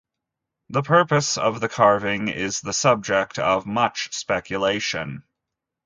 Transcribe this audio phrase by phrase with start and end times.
[0.69, 5.25] The purpose of the carving is the subject of much speculation.